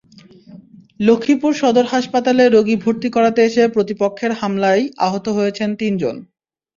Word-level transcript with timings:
লক্ষ্মীপুর 0.99 1.51
সদর 1.53 1.85
হাসপাতালে 1.85 2.43
রোগী 2.47 2.75
ভর্তি 2.75 3.09
করাতে 3.09 3.39
এসে 3.43 3.63
প্রতিপক্ষের 3.67 4.31
হামলায় 4.33 4.83
আহত 4.99 5.25
হয়েছেন 5.29 5.69
তিনজন। 5.75 6.15